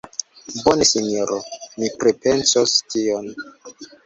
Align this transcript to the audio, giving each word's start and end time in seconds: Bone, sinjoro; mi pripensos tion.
Bone, 0.63 0.85
sinjoro; 0.91 1.37
mi 1.83 1.91
pripensos 2.01 2.75
tion. 2.95 3.31